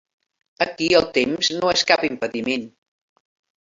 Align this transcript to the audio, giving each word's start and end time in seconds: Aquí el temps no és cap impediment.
Aquí 0.65 0.87
el 1.01 1.05
temps 1.19 1.53
no 1.59 1.71
és 1.77 1.87
cap 1.95 2.09
impediment. 2.11 2.69